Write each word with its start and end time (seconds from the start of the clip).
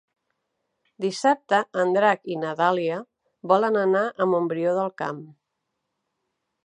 Dissabte 1.03 1.59
en 1.83 1.93
Drac 1.97 2.25
i 2.35 2.37
na 2.45 2.53
Dàlia 2.61 2.97
volen 3.53 3.77
anar 3.83 4.03
a 4.09 4.29
Montbrió 4.33 4.75
del 4.81 4.91
Camp. 5.03 5.21